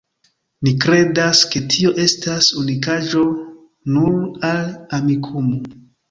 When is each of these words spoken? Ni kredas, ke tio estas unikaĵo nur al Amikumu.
Ni 0.67 0.71
kredas, 0.83 1.41
ke 1.49 1.59
tio 1.73 1.91
estas 2.03 2.47
unikaĵo 2.61 3.21
nur 3.97 4.15
al 4.49 4.63
Amikumu. 4.99 5.61